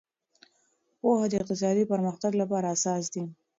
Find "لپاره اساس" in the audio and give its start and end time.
2.41-3.03